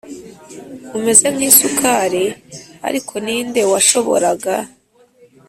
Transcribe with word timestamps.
umeze 0.97 1.25
nkisuri 1.35 2.23
ariko 2.87 3.13
ninde 3.25 3.61
washoboraga 3.71 4.55